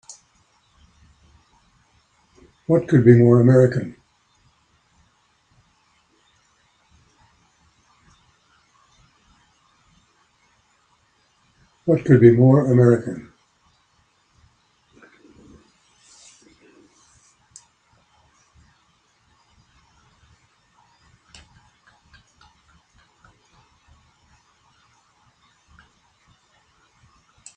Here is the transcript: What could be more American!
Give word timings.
What 2.65 2.87
could 2.87 3.05
be 3.05 3.15
more 3.15 3.39
American! 3.39 3.97